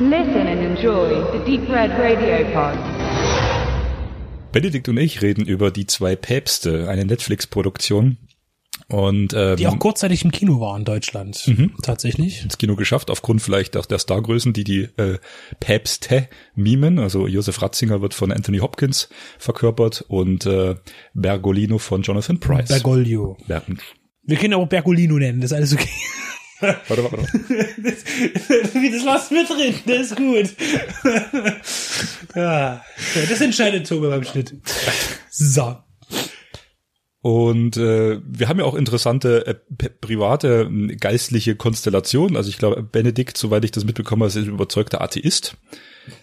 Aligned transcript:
Listen 0.00 0.48
and 0.48 0.60
enjoy 0.60 1.22
the 1.32 1.38
Deep 1.46 1.68
Red 1.70 1.92
Radio 1.92 2.44
Pod. 2.52 2.76
Benedikt 4.50 4.88
und 4.88 4.96
ich 4.96 5.22
reden 5.22 5.46
über 5.46 5.70
die 5.70 5.86
zwei 5.86 6.16
Päpste, 6.16 6.88
eine 6.88 7.04
Netflix-Produktion. 7.04 8.18
Und 8.88 9.34
ähm, 9.34 9.56
Die 9.56 9.68
auch 9.68 9.78
kurzzeitig 9.78 10.24
im 10.24 10.32
Kino 10.32 10.58
war 10.58 10.76
in 10.76 10.84
Deutschland. 10.84 11.48
Tatsächlich. 11.82 12.42
ins 12.42 12.58
Kino 12.58 12.74
geschafft, 12.74 13.08
aufgrund 13.08 13.40
vielleicht 13.40 13.76
auch 13.76 13.86
der 13.86 14.00
Stargrößen, 14.00 14.52
die 14.52 14.64
die 14.64 14.88
äh, 14.96 15.18
Päpste 15.60 16.28
mimen. 16.56 16.98
Also 16.98 17.28
Josef 17.28 17.62
Ratzinger 17.62 18.02
wird 18.02 18.14
von 18.14 18.32
Anthony 18.32 18.58
Hopkins 18.58 19.08
verkörpert 19.38 20.04
und 20.08 20.44
äh, 20.44 20.74
Bergolino 21.14 21.78
von 21.78 22.02
Jonathan 22.02 22.40
Price. 22.40 22.66
Bergoglio. 22.66 23.36
Ber 23.46 23.62
Wir 24.24 24.36
können 24.38 24.54
auch 24.54 24.66
Bergolino 24.66 25.18
nennen, 25.18 25.40
das 25.40 25.52
ist 25.52 25.56
alles 25.56 25.72
okay. 25.72 25.88
Warte, 26.88 27.04
warte, 27.04 27.18
warte. 27.18 27.28
das 28.90 29.04
lass 29.04 29.30
mit 29.30 29.48
drin, 29.48 29.74
das 29.86 30.10
ist 30.10 30.16
gut. 30.16 30.50
ja, 32.34 32.84
das 33.28 33.40
entscheidet 33.40 33.88
Tobe 33.88 34.10
beim 34.10 34.24
Schnitt. 34.24 34.52
So. 35.30 35.76
Und 37.24 37.76
äh, 37.78 38.20
wir 38.22 38.50
haben 38.50 38.58
ja 38.58 38.66
auch 38.66 38.74
interessante 38.74 39.46
äh, 39.46 39.54
private 39.88 40.70
äh, 40.70 40.96
geistliche 40.96 41.56
Konstellationen. 41.56 42.36
Also 42.36 42.50
ich 42.50 42.58
glaube, 42.58 42.82
Benedikt, 42.82 43.38
soweit 43.38 43.64
ich 43.64 43.70
das 43.70 43.86
mitbekommen 43.86 44.20
habe, 44.20 44.28
ist 44.28 44.36
ein 44.36 44.52
überzeugter 44.52 45.00
Atheist. 45.00 45.56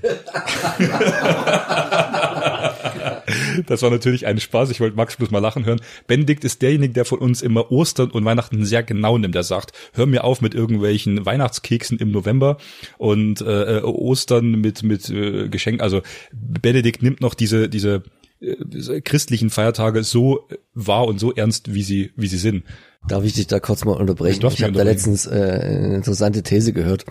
das 3.67 3.81
war 3.81 3.89
natürlich 3.89 4.25
ein 4.27 4.39
Spaß. 4.39 4.69
Ich 4.71 4.79
wollte 4.79 4.95
Max 4.95 5.15
bloß 5.17 5.31
mal 5.31 5.39
lachen 5.39 5.65
hören. 5.65 5.81
Benedikt 6.07 6.43
ist 6.43 6.61
derjenige, 6.61 6.93
der 6.93 7.05
von 7.05 7.19
uns 7.19 7.41
immer 7.41 7.71
Ostern 7.71 8.11
und 8.11 8.25
Weihnachten 8.25 8.65
sehr 8.65 8.83
genau 8.83 9.17
nimmt. 9.17 9.35
Der 9.35 9.43
sagt, 9.43 9.73
hör 9.93 10.05
mir 10.05 10.23
auf 10.23 10.41
mit 10.41 10.53
irgendwelchen 10.53 11.25
Weihnachtskeksen 11.25 11.97
im 11.99 12.11
November 12.11 12.57
und 12.97 13.41
äh, 13.41 13.77
äh, 13.77 13.81
Ostern 13.83 14.61
mit 14.61 14.83
mit 14.83 15.09
äh, 15.09 15.49
Geschenk. 15.49 15.81
Also 15.81 16.01
Benedikt 16.31 17.01
nimmt 17.03 17.21
noch 17.21 17.33
diese 17.33 17.69
diese 17.69 18.03
äh, 18.39 19.01
christlichen 19.01 19.49
Feiertage 19.49 20.03
so 20.03 20.47
wahr 20.73 21.05
und 21.05 21.19
so 21.19 21.33
ernst, 21.33 21.73
wie 21.73 21.83
sie 21.83 22.11
wie 22.15 22.27
sie 22.27 22.37
sind. 22.37 22.63
Darf 23.07 23.23
ich 23.23 23.33
dich 23.33 23.47
da 23.47 23.59
kurz 23.59 23.83
mal 23.83 23.93
unterbrechen? 23.93 24.45
Ich 24.45 24.51
mich 24.51 24.63
habe 24.63 24.73
da 24.73 24.83
letztens 24.83 25.25
äh, 25.25 25.31
eine 25.31 25.95
interessante 25.95 26.43
These 26.43 26.71
gehört, 26.71 27.05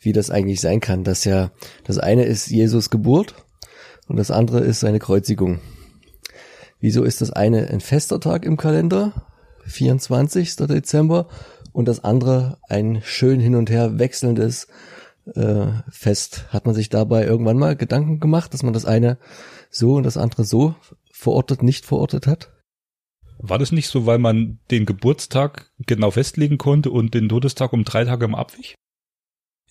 wie 0.00 0.12
das 0.12 0.30
eigentlich 0.30 0.60
sein 0.60 0.80
kann, 0.80 1.04
dass 1.04 1.24
ja 1.24 1.50
das 1.84 1.98
eine 1.98 2.24
ist 2.24 2.48
Jesus 2.48 2.88
Geburt 2.88 3.34
und 4.06 4.16
das 4.16 4.30
andere 4.30 4.60
ist 4.60 4.80
seine 4.80 4.98
Kreuzigung. 4.98 5.60
Wieso 6.80 7.04
ist 7.04 7.20
das 7.20 7.30
eine 7.30 7.68
ein 7.68 7.80
fester 7.80 8.20
Tag 8.20 8.44
im 8.44 8.56
Kalender, 8.56 9.26
24. 9.64 10.56
Dezember, 10.56 11.28
und 11.72 11.88
das 11.88 12.02
andere 12.02 12.58
ein 12.68 13.02
schön 13.04 13.38
hin 13.38 13.54
und 13.54 13.68
her 13.68 13.98
wechselndes 13.98 14.68
äh, 15.34 15.66
Fest? 15.90 16.46
Hat 16.50 16.64
man 16.64 16.74
sich 16.74 16.88
dabei 16.88 17.26
irgendwann 17.26 17.58
mal 17.58 17.76
Gedanken 17.76 18.18
gemacht, 18.18 18.54
dass 18.54 18.62
man 18.62 18.72
das 18.72 18.86
eine 18.86 19.18
so 19.70 19.94
und 19.94 20.04
das 20.04 20.16
andere 20.16 20.44
so 20.44 20.74
verortet, 21.12 21.62
nicht 21.62 21.84
verortet 21.84 22.26
hat? 22.26 22.52
War 23.38 23.58
das 23.58 23.72
nicht 23.72 23.88
so, 23.88 24.06
weil 24.06 24.18
man 24.18 24.58
den 24.70 24.86
Geburtstag 24.86 25.70
genau 25.86 26.10
festlegen 26.10 26.56
konnte 26.56 26.90
und 26.90 27.12
den 27.12 27.28
Todestag 27.28 27.72
um 27.72 27.84
drei 27.84 28.04
Tage 28.04 28.24
im 28.24 28.34
Abwich? 28.34 28.74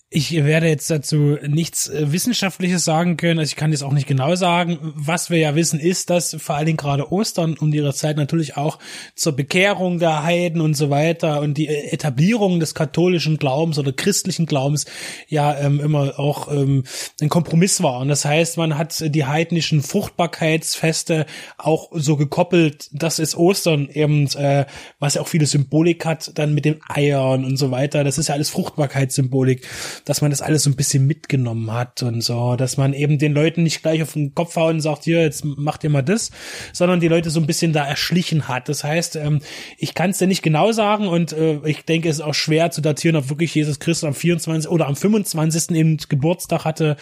Ich 0.08 0.32
werde 0.32 0.68
jetzt 0.68 0.88
dazu 0.88 1.36
nichts 1.48 1.88
äh, 1.88 2.12
Wissenschaftliches 2.12 2.84
sagen 2.84 3.16
können, 3.16 3.40
also 3.40 3.50
ich 3.50 3.56
kann 3.56 3.72
jetzt 3.72 3.82
auch 3.82 3.92
nicht 3.92 4.06
genau 4.06 4.36
sagen. 4.36 4.78
Was 4.94 5.30
wir 5.30 5.38
ja 5.38 5.56
wissen, 5.56 5.80
ist, 5.80 6.10
dass 6.10 6.36
vor 6.38 6.54
allen 6.54 6.66
Dingen 6.66 6.76
gerade 6.76 7.10
Ostern 7.10 7.56
um 7.58 7.72
ihre 7.72 7.92
Zeit 7.92 8.16
natürlich 8.16 8.56
auch 8.56 8.78
zur 9.16 9.34
Bekehrung 9.34 9.98
der 9.98 10.22
Heiden 10.22 10.60
und 10.60 10.74
so 10.74 10.90
weiter 10.90 11.40
und 11.40 11.54
die 11.54 11.66
äh, 11.66 11.88
Etablierung 11.88 12.60
des 12.60 12.72
katholischen 12.76 13.36
Glaubens 13.36 13.80
oder 13.80 13.92
christlichen 13.92 14.46
Glaubens 14.46 14.86
ja 15.26 15.58
ähm, 15.58 15.80
immer 15.80 16.20
auch 16.20 16.52
ähm, 16.52 16.84
ein 17.20 17.28
Kompromiss 17.28 17.82
war. 17.82 17.98
Und 17.98 18.06
das 18.06 18.24
heißt, 18.24 18.58
man 18.58 18.78
hat 18.78 19.02
die 19.12 19.24
heidnischen 19.24 19.82
Fruchtbarkeitsfeste 19.82 21.26
auch 21.58 21.90
so 21.92 22.16
gekoppelt, 22.16 22.90
dass 22.92 23.18
es 23.18 23.36
Ostern 23.36 23.88
eben, 23.88 24.28
äh, 24.36 24.66
was 25.00 25.14
ja 25.14 25.22
auch 25.22 25.28
viele 25.28 25.46
Symbolik 25.46 26.04
hat, 26.04 26.30
dann 26.38 26.54
mit 26.54 26.64
den 26.64 26.78
Eiern 26.88 27.44
und 27.44 27.56
so 27.56 27.72
weiter. 27.72 28.04
Das 28.04 28.18
ist 28.18 28.28
ja 28.28 28.36
alles 28.36 28.50
Fruchtbarkeitssymbolik 28.50 29.66
dass 30.06 30.22
man 30.22 30.30
das 30.30 30.40
alles 30.40 30.62
so 30.62 30.70
ein 30.70 30.76
bisschen 30.76 31.06
mitgenommen 31.06 31.72
hat 31.72 32.02
und 32.02 32.22
so, 32.22 32.56
dass 32.56 32.76
man 32.76 32.94
eben 32.94 33.18
den 33.18 33.34
Leuten 33.34 33.64
nicht 33.64 33.82
gleich 33.82 34.02
auf 34.02 34.14
den 34.14 34.34
Kopf 34.34 34.56
haut 34.56 34.72
und 34.72 34.80
sagt, 34.80 35.04
hier, 35.04 35.20
jetzt 35.20 35.44
macht 35.44 35.84
ihr 35.84 35.90
mal 35.90 36.02
das, 36.02 36.30
sondern 36.72 37.00
die 37.00 37.08
Leute 37.08 37.28
so 37.28 37.40
ein 37.40 37.46
bisschen 37.46 37.72
da 37.72 37.84
erschlichen 37.84 38.46
hat. 38.48 38.68
Das 38.68 38.84
heißt, 38.84 39.16
ähm, 39.16 39.40
ich 39.76 39.94
kann 39.94 40.10
es 40.10 40.18
dir 40.18 40.28
nicht 40.28 40.42
genau 40.42 40.70
sagen 40.70 41.08
und 41.08 41.32
äh, 41.32 41.58
ich 41.64 41.84
denke, 41.84 42.08
es 42.08 42.16
ist 42.16 42.24
auch 42.24 42.34
schwer 42.34 42.70
zu 42.70 42.80
datieren, 42.80 43.16
ob 43.16 43.28
wirklich 43.28 43.52
Jesus 43.54 43.80
Christus 43.80 44.06
am 44.06 44.14
24. 44.14 44.70
oder 44.70 44.86
am 44.86 44.94
25. 44.94 45.76
eben 45.76 45.96
Geburtstag 46.08 46.64
hatte. 46.64 46.96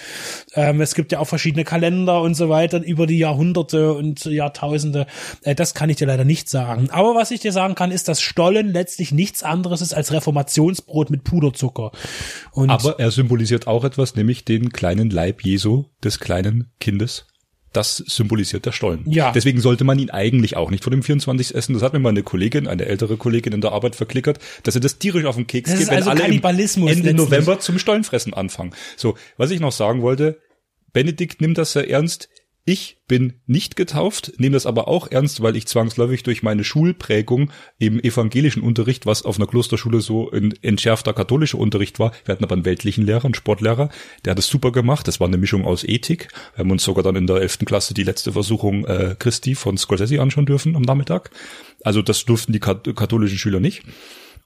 Ähm, 0.55 0.81
es 0.81 0.95
gibt 0.95 1.13
ja 1.13 1.19
auch 1.19 1.29
verschiedene 1.29 1.65
Kalender 1.65 2.23
und 2.23 2.35
so 2.35 2.49
weiter 2.49 2.83
über 2.83 3.07
die 3.07 3.19
Jahrhunderte 3.19 3.93
und 3.93 4.25
Jahrtausende. 4.25 5.07
Äh, 5.43 5.55
das 5.55 5.75
kann 5.75 5.91
ich 5.91 5.97
dir 5.97 6.07
leider 6.07 6.25
nicht 6.25 6.49
sagen. 6.49 6.89
Aber 6.91 7.15
was 7.15 7.31
ich 7.31 7.41
dir 7.41 7.53
sagen 7.53 7.75
kann, 7.75 7.91
ist, 7.91 8.09
dass 8.09 8.23
Stollen 8.23 8.73
letztlich 8.73 9.13
nichts 9.13 9.43
anderes 9.43 9.83
ist 9.83 9.93
als 9.93 10.11
Reformationsbrot 10.11 11.11
mit 11.11 11.23
Puderzucker. 11.25 11.93
Und 12.53 12.71
Aber 12.71 12.94
er 12.99 13.11
symbolisiert 13.11 13.67
auch 13.67 13.85
etwas, 13.85 14.17
nämlich 14.17 14.45
den 14.45 14.71
kleinen 14.71 15.11
Leib 15.11 15.43
Jesu 15.43 15.85
des 16.03 16.21
kleinen 16.21 16.71
Kindes. 16.81 17.27
Das 17.73 17.97
symbolisiert 17.97 18.67
der 18.67 18.73
Stollen. 18.73 19.03
Ja. 19.07 19.33
Deswegen 19.33 19.61
sollte 19.61 19.83
man 19.83 19.99
ihn 19.99 20.11
eigentlich 20.11 20.57
auch 20.57 20.71
nicht 20.71 20.85
vor 20.85 20.93
dem 20.93 21.03
24. 21.03 21.57
essen. 21.57 21.75
Das 21.75 21.83
hat 21.83 21.93
mir 21.93 21.99
mal 21.99 22.11
eine 22.11 22.23
Kollegin, 22.23 22.69
eine 22.69 22.87
ältere 22.87 23.17
Kollegin 23.17 23.53
in 23.53 23.61
der 23.61 23.73
Arbeit 23.73 23.97
verklickert, 23.97 24.39
dass 24.63 24.77
er 24.77 24.81
das 24.81 24.99
tierisch 24.99 25.25
auf 25.25 25.35
den 25.35 25.49
Keks 25.49 25.71
Das 25.71 25.79
geht, 25.79 25.89
ist 25.89 25.91
wenn 25.91 25.97
also 25.99 26.11
alle 26.11 26.23
Ende. 26.23 27.15
November 27.15 27.59
zum 27.59 27.81
Stollenfressen 27.81 28.33
anfangen. 28.33 28.73
So, 28.97 29.17
was 29.37 29.51
ich 29.51 29.59
noch 29.59 29.73
sagen 29.73 30.03
wollte, 30.03 30.39
Benedikt 30.93 31.41
nimmt 31.41 31.59
das 31.59 31.73
sehr 31.73 31.91
ernst. 31.91 32.29
Ich 32.67 32.97
bin 33.07 33.35
nicht 33.47 33.77
getauft, 33.77 34.33
nehme 34.39 34.55
das 34.55 34.65
aber 34.65 34.89
auch 34.89 35.11
ernst, 35.11 35.43
weil 35.43 35.55
ich 35.55 35.67
zwangsläufig 35.67 36.23
durch 36.23 36.43
meine 36.43 36.65
Schulprägung 36.65 37.51
im 37.79 38.01
evangelischen 38.01 38.63
Unterricht, 38.63 39.05
was 39.05 39.23
auf 39.23 39.37
einer 39.37 39.47
Klosterschule 39.47 40.01
so 40.01 40.31
ein 40.31 40.55
entschärfter 40.63 41.13
katholischer 41.13 41.59
Unterricht 41.59 41.99
war, 41.99 42.13
wir 42.25 42.33
hatten 42.33 42.43
aber 42.43 42.55
einen 42.55 42.65
weltlichen 42.65 43.05
Lehrer, 43.05 43.27
einen 43.27 43.35
Sportlehrer, 43.35 43.91
der 44.25 44.31
hat 44.31 44.39
es 44.39 44.47
super 44.47 44.73
gemacht, 44.73 45.07
das 45.07 45.21
war 45.21 45.27
eine 45.29 45.37
Mischung 45.37 45.67
aus 45.67 45.85
Ethik, 45.85 46.29
wir 46.55 46.65
haben 46.65 46.71
uns 46.71 46.85
sogar 46.85 47.05
dann 47.05 47.17
in 47.17 47.27
der 47.27 47.37
elften 47.37 47.67
Klasse 47.67 47.93
die 47.93 48.03
letzte 48.03 48.33
Versuchung 48.33 48.87
äh, 48.87 49.15
Christi 49.19 49.55
von 49.55 49.77
Scorsese 49.77 50.23
anschauen 50.23 50.47
dürfen 50.47 50.75
am 50.75 50.83
Nachmittag. 50.83 51.31
Also 51.83 52.01
das 52.01 52.25
durften 52.25 52.55
die 52.55 52.61
kat 52.61 52.89
katholischen 52.97 53.37
Schüler 53.37 53.61
nicht. 53.61 53.83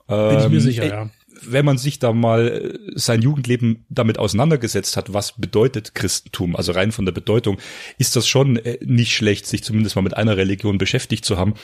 bin 0.09 0.39
ich 0.39 0.49
mir 0.49 0.57
Ähm, 0.57 0.61
sicher, 0.61 0.83
äh, 0.83 0.89
ja. 0.89 1.11
Wenn 1.43 1.65
man 1.65 1.79
sich 1.79 1.99
da 1.99 2.13
mal 2.13 2.49
äh, 2.49 2.79
sein 2.95 3.23
Jugendleben 3.23 3.85
damit 3.89 4.19
auseinandergesetzt 4.19 4.97
hat, 4.97 5.13
was 5.13 5.33
bedeutet 5.33 5.95
Christentum, 5.95 6.57
also 6.57 6.73
rein 6.73 6.93
von 6.93 7.05
der 7.05 7.13
Bedeutung, 7.13 7.59
ist 7.99 8.17
das 8.17 8.27
schon 8.27 8.57
äh, 8.57 8.79
nicht 8.85 9.15
schlecht, 9.15 9.47
sich 9.47 9.63
zumindest 9.63 9.97
mal 9.97 10.03
mit 10.03 10.17
einer 10.17 10.37
Religion 10.37 10.79
beschäftigt 10.79 11.25
zu 11.25 11.39
haben 11.39 11.55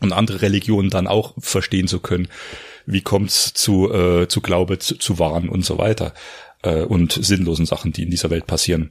und 0.00 0.12
andere 0.12 0.42
Religionen 0.42 0.90
dann 0.90 1.06
auch 1.06 1.34
verstehen 1.38 1.88
zu 1.88 2.00
können. 2.00 2.28
Wie 2.86 3.02
kommt's 3.02 3.54
zu, 3.54 3.92
äh, 3.92 4.28
zu 4.28 4.40
Glaube, 4.40 4.78
zu, 4.78 4.96
zu 4.96 5.18
Wahn 5.18 5.48
und 5.48 5.64
so 5.64 5.78
weiter 5.78 6.14
äh, 6.62 6.82
und 6.82 7.12
sinnlosen 7.12 7.66
Sachen, 7.66 7.92
die 7.92 8.02
in 8.02 8.10
dieser 8.10 8.30
Welt 8.30 8.46
passieren. 8.46 8.90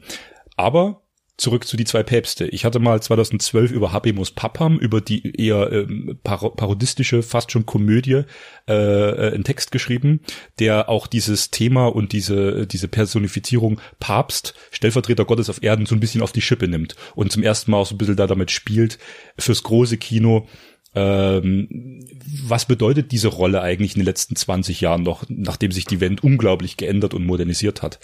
Aber 0.55 1.01
zurück 1.41 1.67
zu 1.67 1.75
die 1.75 1.85
zwei 1.85 2.03
Päpste. 2.03 2.45
Ich 2.45 2.65
hatte 2.65 2.79
mal 2.79 3.01
2012 3.01 3.71
über 3.71 3.91
Habemus 3.91 4.31
Papam, 4.31 4.77
über 4.77 5.01
die 5.01 5.35
eher 5.35 5.71
ähm, 5.71 6.19
paro 6.23 6.51
parodistische, 6.51 7.23
fast 7.23 7.51
schon 7.51 7.65
Komödie, 7.65 8.23
äh, 8.67 8.73
äh, 8.73 9.33
einen 9.33 9.43
Text 9.43 9.71
geschrieben, 9.71 10.21
der 10.59 10.87
auch 10.87 11.07
dieses 11.07 11.49
Thema 11.49 11.87
und 11.87 12.13
diese, 12.13 12.67
diese 12.67 12.87
Personifizierung 12.87 13.81
Papst, 13.99 14.53
Stellvertreter 14.69 15.25
Gottes 15.25 15.49
auf 15.49 15.63
Erden, 15.63 15.87
so 15.87 15.95
ein 15.95 15.99
bisschen 15.99 16.21
auf 16.21 16.31
die 16.31 16.41
Schippe 16.41 16.67
nimmt 16.67 16.95
und 17.15 17.31
zum 17.31 17.41
ersten 17.41 17.71
Mal 17.71 17.77
auch 17.77 17.87
so 17.87 17.95
ein 17.95 17.97
bisschen 17.97 18.15
da 18.15 18.27
damit 18.27 18.51
spielt, 18.51 18.99
fürs 19.37 19.63
große 19.63 19.97
Kino 19.97 20.47
ähm, 20.93 22.05
was 22.43 22.65
bedeutet 22.65 23.11
diese 23.11 23.29
Rolle 23.29 23.61
eigentlich 23.61 23.95
in 23.95 24.01
den 24.01 24.05
letzten 24.05 24.35
20 24.35 24.81
Jahren 24.81 25.03
noch, 25.03 25.23
nachdem 25.29 25.71
sich 25.71 25.85
die 25.85 26.01
Welt 26.01 26.23
unglaublich 26.23 26.75
geändert 26.75 27.13
und 27.13 27.25
modernisiert 27.25 27.81
hat? 27.81 27.99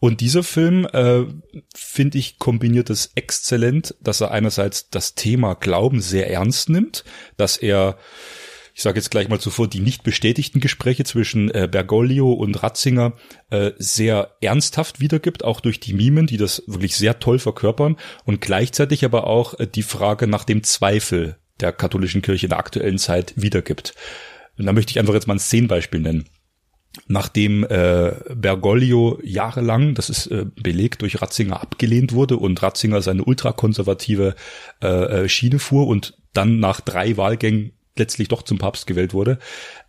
Und 0.00 0.20
dieser 0.20 0.42
Film, 0.42 0.86
äh, 0.92 1.24
finde 1.74 2.18
ich, 2.18 2.38
kombiniert 2.38 2.90
es 2.90 3.12
exzellent, 3.14 3.94
dass 4.00 4.20
er 4.20 4.32
einerseits 4.32 4.90
das 4.90 5.14
Thema 5.14 5.54
Glauben 5.54 6.00
sehr 6.00 6.30
ernst 6.30 6.68
nimmt, 6.68 7.04
dass 7.36 7.56
er 7.56 7.96
ich 8.74 8.82
sage 8.82 8.98
jetzt 8.98 9.10
gleich 9.10 9.28
mal 9.28 9.38
zuvor, 9.38 9.68
die 9.68 9.80
nicht 9.80 10.02
bestätigten 10.02 10.60
Gespräche 10.60 11.04
zwischen 11.04 11.50
äh, 11.50 11.68
Bergoglio 11.70 12.32
und 12.32 12.62
Ratzinger 12.62 13.12
äh, 13.50 13.72
sehr 13.76 14.36
ernsthaft 14.40 14.98
wiedergibt, 14.98 15.44
auch 15.44 15.60
durch 15.60 15.78
die 15.78 15.92
Mimen, 15.92 16.26
die 16.26 16.38
das 16.38 16.62
wirklich 16.66 16.96
sehr 16.96 17.18
toll 17.18 17.38
verkörpern 17.38 17.96
und 18.24 18.40
gleichzeitig 18.40 19.04
aber 19.04 19.26
auch 19.26 19.58
äh, 19.60 19.66
die 19.66 19.82
Frage 19.82 20.26
nach 20.26 20.44
dem 20.44 20.62
Zweifel 20.62 21.36
der 21.62 21.72
katholischen 21.72 22.22
Kirche 22.22 22.46
in 22.46 22.50
der 22.50 22.58
aktuellen 22.58 22.98
Zeit 22.98 23.32
wiedergibt. 23.36 23.94
Und 24.58 24.66
da 24.66 24.72
möchte 24.72 24.90
ich 24.90 24.98
einfach 24.98 25.14
jetzt 25.14 25.26
mal 25.26 25.34
ein 25.34 25.40
Szenenbeispiel 25.40 26.00
nennen. 26.00 26.24
Nachdem 27.06 27.64
äh, 27.64 28.12
Bergoglio 28.34 29.18
jahrelang, 29.22 29.94
das 29.94 30.10
ist 30.10 30.26
äh, 30.26 30.44
belegt, 30.62 31.00
durch 31.00 31.22
Ratzinger 31.22 31.62
abgelehnt 31.62 32.12
wurde 32.12 32.36
und 32.36 32.62
Ratzinger 32.62 33.00
seine 33.00 33.24
ultrakonservative 33.24 34.34
äh, 34.82 34.86
äh, 34.86 35.28
Schiene 35.28 35.58
fuhr 35.58 35.86
und 35.86 36.18
dann 36.34 36.58
nach 36.58 36.82
drei 36.82 37.16
Wahlgängen 37.16 37.72
letztlich 37.96 38.28
doch 38.28 38.42
zum 38.42 38.58
Papst 38.58 38.86
gewählt 38.86 39.14
wurde, 39.14 39.38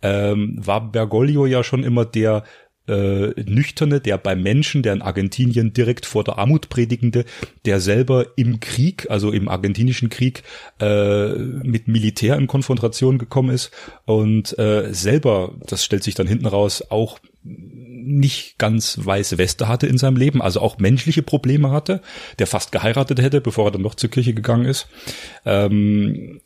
ähm, 0.02 0.56
war 0.58 0.90
Bergoglio 0.92 1.46
ja 1.46 1.62
schon 1.62 1.84
immer 1.84 2.04
der 2.04 2.44
äh, 2.86 3.28
Nüchterne, 3.44 4.00
der 4.00 4.18
beim 4.18 4.42
Menschen, 4.42 4.82
der 4.82 4.92
in 4.92 5.02
Argentinien 5.02 5.72
direkt 5.72 6.06
vor 6.06 6.24
der 6.24 6.38
Armut 6.38 6.68
predigende, 6.68 7.24
der 7.64 7.80
selber 7.80 8.26
im 8.36 8.60
Krieg, 8.60 9.06
also 9.10 9.32
im 9.32 9.48
argentinischen 9.48 10.10
Krieg, 10.10 10.42
äh, 10.80 11.32
mit 11.34 11.88
Militär 11.88 12.36
in 12.36 12.46
Konfrontation 12.46 13.18
gekommen 13.18 13.50
ist 13.50 13.70
und 14.04 14.58
äh, 14.58 14.92
selber, 14.92 15.54
das 15.66 15.84
stellt 15.84 16.04
sich 16.04 16.14
dann 16.14 16.26
hinten 16.26 16.46
raus, 16.46 16.84
auch 16.90 17.18
nicht 17.42 18.58
ganz 18.58 18.98
weiße 19.02 19.38
Weste 19.38 19.68
hatte 19.68 19.86
in 19.86 19.98
seinem 19.98 20.16
Leben, 20.16 20.42
also 20.42 20.60
auch 20.60 20.78
menschliche 20.78 21.22
Probleme 21.22 21.70
hatte, 21.70 22.00
der 22.38 22.46
fast 22.46 22.72
geheiratet 22.72 23.20
hätte, 23.20 23.40
bevor 23.40 23.68
er 23.68 23.70
dann 23.72 23.82
noch 23.82 23.94
zur 23.94 24.10
Kirche 24.10 24.34
gegangen 24.34 24.66
ist. 24.66 24.88
Ähm, 25.44 26.40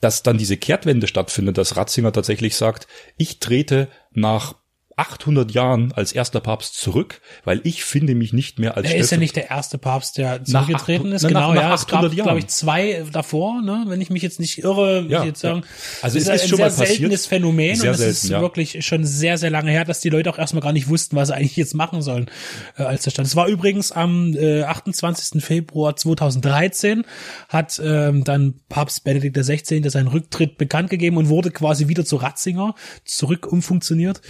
dass 0.00 0.22
dann 0.22 0.38
diese 0.38 0.56
Kehrtwende 0.56 1.06
stattfindet, 1.06 1.58
dass 1.58 1.76
Ratzinger 1.76 2.12
tatsächlich 2.12 2.54
sagt, 2.54 2.86
ich 3.16 3.40
trete 3.40 3.88
nach 4.12 4.54
800 4.98 5.52
Jahren 5.52 5.92
als 5.92 6.12
erster 6.12 6.40
Papst 6.40 6.74
zurück, 6.74 7.20
weil 7.44 7.60
ich 7.62 7.84
finde 7.84 8.14
mich 8.16 8.32
nicht 8.32 8.58
mehr 8.58 8.76
als 8.76 8.90
Er 8.90 8.96
ist 8.96 9.10
ja 9.10 9.16
nicht 9.16 9.36
der 9.36 9.48
erste 9.48 9.78
Papst, 9.78 10.18
der 10.18 10.44
zurückgetreten 10.44 11.12
ist. 11.12 11.26
Genau, 11.26 11.54
nach, 11.54 11.62
ja. 11.62 11.74
Es 11.74 11.86
gab, 11.86 12.10
glaube 12.10 12.38
ich, 12.40 12.48
zwei 12.48 13.04
davor, 13.12 13.62
ne? 13.62 13.84
wenn 13.86 14.00
ich 14.00 14.10
mich 14.10 14.22
jetzt 14.22 14.40
nicht 14.40 14.58
irre, 14.58 15.06
ja, 15.08 15.20
ich 15.20 15.26
jetzt 15.26 15.40
sagen. 15.40 15.60
Ja. 15.60 15.66
Also 16.02 16.18
es 16.18 16.24
ist, 16.24 16.42
ist 16.42 16.48
schon 16.48 16.60
ein 16.60 16.70
sehr 16.70 16.86
seltenes 16.86 17.26
Phänomen 17.26 17.76
sehr 17.76 17.90
und 17.90 17.94
es 17.94 17.98
selten, 17.98 18.12
ist 18.12 18.28
ja. 18.28 18.40
wirklich 18.40 18.84
schon 18.84 19.04
sehr, 19.04 19.38
sehr 19.38 19.50
lange 19.50 19.70
her, 19.70 19.84
dass 19.84 20.00
die 20.00 20.10
Leute 20.10 20.30
auch 20.30 20.38
erstmal 20.38 20.62
gar 20.62 20.72
nicht 20.72 20.88
wussten, 20.88 21.14
was 21.14 21.28
sie 21.28 21.34
eigentlich 21.34 21.56
jetzt 21.56 21.74
machen 21.74 22.02
sollen, 22.02 22.30
äh, 22.76 22.82
als 22.82 23.04
der 23.04 23.12
stand. 23.12 23.28
Es 23.28 23.36
war 23.36 23.46
übrigens 23.46 23.92
am 23.92 24.34
äh, 24.34 24.62
28. 24.62 25.42
Februar 25.42 25.94
2013 25.94 27.04
hat 27.48 27.80
ähm, 27.84 28.24
dann 28.24 28.54
Papst 28.68 29.04
Benedikt 29.04 29.36
XVI. 29.36 29.88
seinen 29.88 30.08
Rücktritt 30.08 30.58
bekannt 30.58 30.90
gegeben 30.90 31.18
und 31.18 31.28
wurde 31.28 31.52
quasi 31.52 31.86
wieder 31.86 32.04
zu 32.04 32.16
Ratzinger 32.16 32.74
zurück 33.04 33.46
umfunktioniert. 33.46 34.20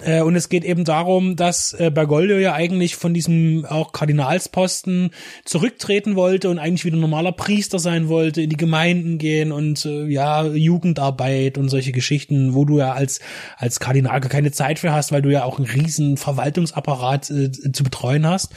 Äh, 0.00 0.22
und 0.22 0.34
es 0.36 0.48
geht 0.48 0.64
eben 0.64 0.84
darum, 0.84 1.36
dass 1.36 1.74
äh, 1.74 1.90
Bergoglio 1.90 2.38
ja 2.38 2.54
eigentlich 2.54 2.96
von 2.96 3.12
diesem 3.12 3.66
auch 3.66 3.92
Kardinalsposten 3.92 5.10
zurücktreten 5.44 6.16
wollte 6.16 6.48
und 6.48 6.58
eigentlich 6.58 6.86
wieder 6.86 6.96
normaler 6.96 7.32
Priester 7.32 7.78
sein 7.78 8.08
wollte, 8.08 8.40
in 8.40 8.50
die 8.50 8.56
Gemeinden 8.56 9.18
gehen 9.18 9.52
und 9.52 9.84
äh, 9.84 10.06
ja, 10.06 10.44
Jugendarbeit 10.46 11.58
und 11.58 11.68
solche 11.68 11.92
Geschichten, 11.92 12.54
wo 12.54 12.64
du 12.64 12.78
ja 12.78 12.92
als, 12.92 13.20
als 13.58 13.80
Kardinal 13.80 14.20
gar 14.20 14.30
keine 14.30 14.52
Zeit 14.52 14.78
für 14.78 14.92
hast, 14.92 15.12
weil 15.12 15.22
du 15.22 15.30
ja 15.30 15.44
auch 15.44 15.58
einen 15.58 15.68
riesen 15.68 16.16
Verwaltungsapparat 16.16 17.30
äh, 17.30 17.50
zu 17.50 17.84
betreuen 17.84 18.26
hast. 18.26 18.52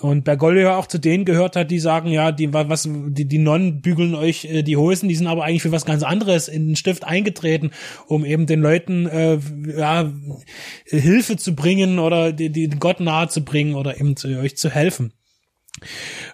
Und 0.00 0.24
Bergoglio 0.24 0.72
auch 0.72 0.86
zu 0.86 0.98
denen 0.98 1.26
gehört 1.26 1.56
hat, 1.56 1.70
die 1.70 1.78
sagen, 1.78 2.08
ja, 2.10 2.32
die 2.32 2.52
was 2.52 2.88
die, 2.90 3.26
die 3.26 3.38
Nonnen 3.38 3.82
bügeln 3.82 4.14
euch 4.14 4.46
äh, 4.46 4.62
die 4.62 4.76
Hosen, 4.76 5.08
die 5.08 5.14
sind 5.14 5.26
aber 5.26 5.44
eigentlich 5.44 5.62
für 5.62 5.72
was 5.72 5.84
ganz 5.84 6.02
anderes 6.02 6.48
in 6.48 6.68
den 6.68 6.76
Stift 6.76 7.04
eingetreten, 7.04 7.70
um 8.06 8.24
eben 8.24 8.46
den 8.46 8.60
Leuten 8.60 9.06
äh, 9.06 9.38
ja, 9.76 10.10
Hilfe 10.86 11.36
zu 11.36 11.54
bringen 11.54 11.98
oder 11.98 12.32
die, 12.32 12.50
die 12.50 12.68
Gott 12.68 13.00
nahe 13.00 13.28
zu 13.28 13.44
bringen 13.44 13.74
oder 13.74 14.00
eben 14.00 14.16
zu, 14.16 14.28
euch 14.28 14.56
zu 14.56 14.70
helfen 14.70 15.12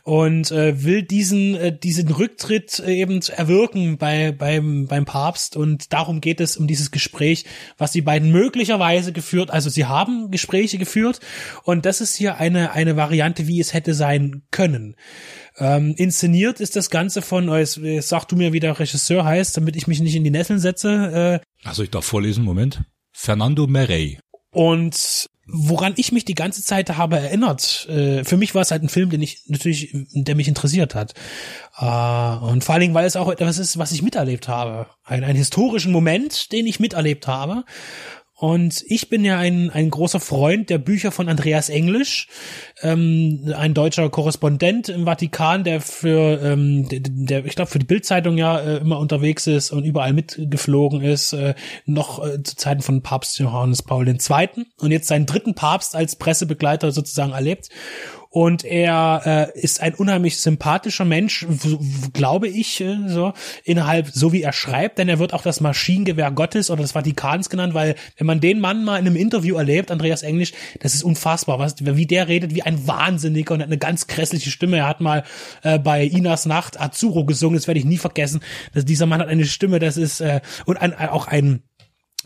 und 0.07 0.53
äh, 0.53 0.85
will 0.85 1.03
diesen 1.03 1.57
äh, 1.57 1.77
diesen 1.77 2.09
Rücktritt 2.13 2.79
äh, 2.79 2.95
eben 2.95 3.21
erwirken 3.23 3.99
bei 3.99 4.31
beim 4.31 4.87
beim 4.87 5.05
Papst 5.05 5.57
und 5.57 5.93
darum 5.93 6.21
geht 6.21 6.41
es 6.41 6.57
um 6.57 6.69
dieses 6.69 6.93
Gespräch, 6.93 7.45
was 7.77 7.91
die 7.91 8.03
beiden 8.03 8.31
möglicherweise 8.31 9.13
geführt, 9.13 9.51
also 9.51 9.69
sie 9.69 9.87
haben 9.87 10.31
Gespräche 10.31 10.79
geführt 10.79 11.19
und 11.65 11.87
das 11.87 12.01
ist 12.01 12.15
hier 12.15 12.37
eine 12.37 12.71
eine 12.71 12.97
Variante, 12.97 13.49
wie 13.49 13.59
es 13.59 13.75
hätte 13.75 13.95
sein 13.95 14.43
können. 14.53 14.95
Ähm, 15.59 15.95
inszeniert 15.97 16.61
ist 16.61 16.77
das 16.77 16.89
Ganze 16.91 17.21
von, 17.21 17.49
äh, 17.49 17.67
sag 18.01 18.27
du 18.27 18.37
mir, 18.37 18.53
wie 18.53 18.61
der 18.61 18.79
Regisseur 18.79 19.25
heißt, 19.25 19.57
damit 19.57 19.75
ich 19.75 19.89
mich 19.89 20.01
nicht 20.01 20.15
in 20.15 20.23
die 20.23 20.31
Nesseln 20.31 20.61
setze. 20.61 21.41
Äh, 21.43 21.67
also 21.67 21.83
ich 21.83 21.91
darf 21.91 22.05
vorlesen, 22.05 22.45
Moment. 22.45 22.83
Fernando 23.13 23.67
Merey. 23.67 24.21
Und 24.53 25.27
woran 25.47 25.95
ich 25.97 26.13
mich 26.13 26.25
die 26.25 26.35
ganze 26.35 26.63
Zeit 26.63 26.97
habe 26.97 27.19
erinnert, 27.19 27.87
äh, 27.89 28.25
für 28.25 28.37
mich 28.37 28.55
war 28.55 28.63
es 28.63 28.71
halt 28.71 28.83
ein 28.83 28.89
Film, 28.89 29.11
den 29.11 29.23
ich 29.23 29.43
natürlich, 29.47 29.91
der 29.93 30.35
mich 30.35 30.49
interessiert 30.49 30.95
hat. 30.95 31.15
Äh, 31.79 31.85
und 31.85 32.65
vor 32.65 32.75
allen 32.75 32.81
Dingen, 32.81 32.95
weil 32.95 33.07
es 33.07 33.17
auch 33.17 33.31
etwas 33.31 33.59
ist, 33.59 33.79
was 33.79 33.93
ich 33.93 34.03
miterlebt 34.03 34.49
habe. 34.49 34.87
Ein, 35.05 35.25
ein 35.25 35.37
historischen 35.37 35.93
Moment, 35.93 36.53
den 36.53 36.67
ich 36.67 36.81
miterlebt 36.81 37.29
habe. 37.29 37.65
Und 38.39 38.85
ich 38.87 39.09
bin 39.09 39.25
ja 39.25 39.39
ein, 39.39 39.71
ein 39.71 39.89
großer 39.89 40.21
Freund 40.21 40.69
der 40.69 40.77
Bücher 40.77 41.11
von 41.11 41.31
Andreas 41.31 41.71
Englisch, 41.71 42.29
ähm, 42.83 43.51
ein 43.57 43.73
deutscher 43.73 44.11
Korrespondent 44.11 44.91
im 44.91 45.07
Vatikan, 45.07 45.65
der 45.65 45.81
für, 45.81 46.43
ähm, 46.43 46.87
der, 46.87 47.01
der 47.03 47.47
ich 47.47 47.55
glaube, 47.55 47.71
für 47.71 47.79
die 47.79 47.87
Bildzeitung 47.87 48.37
ja 48.37 48.59
äh, 48.61 48.77
immer 48.77 48.99
unterwegs 48.99 49.47
ist 49.47 49.71
und 49.71 49.85
überall 49.85 50.13
mitgeflogen 50.13 51.01
ist, 51.01 51.33
äh, 51.33 51.55
noch 51.87 52.23
äh, 52.23 52.43
zu 52.43 52.57
Zeiten 52.57 52.83
von 52.83 53.01
Papst 53.01 53.39
Johannes 53.39 53.83
Paul 53.83 54.07
II. 54.07 54.67
und 54.81 54.93
jetzt 54.93 55.09
seinen 55.09 55.25
dritten 55.25 55.55
Papst 55.55 55.97
als 55.97 56.17
Pressebegleiter 56.17 56.93
sozusagen 56.93 57.33
erlebt 57.33 57.71
und 58.37 58.67
er 58.67 59.23
äh, 59.57 59.59
ist 59.59 59.81
ein 59.81 59.95
unheimlich 59.95 60.37
sympathischer 60.37 61.07
Mensch, 61.07 61.47
glaube 62.13 62.49
ich, 62.49 62.83
äh, 62.83 62.99
so 63.07 63.33
innerhalb 63.65 64.11
so 64.11 64.31
wie 64.31 64.43
er 64.43 64.53
schreibt, 64.53 64.99
denn 64.99 65.09
er 65.09 65.19
wird 65.19 65.33
auch 65.33 65.41
das 65.41 65.63
Maschinengewehr 65.63 66.31
Gottes 66.33 66.69
oder 66.69 66.83
des 66.83 66.93
Vatikans 66.93 67.49
genannt, 67.49 67.73
weil 67.73 67.95
wenn 68.19 68.27
man 68.27 68.41
den 68.41 68.61
Mann 68.61 68.85
mal 68.85 68.99
in 68.99 69.07
einem 69.07 69.17
Interview 69.17 69.57
erlebt, 69.57 69.91
Andreas 69.91 70.23
Englisch, 70.23 70.53
das 70.81 70.95
ist 70.95 71.03
unfassbar, 71.03 71.59
was 71.59 71.77
wie 71.81 72.05
der 72.05 72.29
redet 72.29 72.55
wie 72.55 72.61
ein 72.61 72.87
Wahnsinniger 72.87 73.55
und 73.55 73.61
hat 73.61 73.69
eine 73.69 73.79
ganz 73.79 74.07
grässliche 74.07 74.51
Stimme. 74.51 74.77
Er 74.77 74.89
hat 74.89 75.01
mal 75.01 75.25
äh, 75.63 75.79
bei 75.79 76.05
Inas 76.05 76.45
Nacht 76.45 76.79
Azuro 76.79 77.25
gesungen, 77.25 77.57
das 77.57 77.67
werde 77.67 77.81
ich 77.81 77.87
nie 77.87 77.97
vergessen. 77.97 78.41
dass 78.75 78.85
dieser 78.85 79.07
Mann 79.07 79.23
hat 79.23 79.29
eine 79.29 79.47
Stimme, 79.47 79.79
das 79.79 79.97
ist 79.97 80.21
äh, 80.21 80.43
und 80.67 80.77
ein, 80.77 80.93
auch 80.95 81.27
ein 81.27 81.63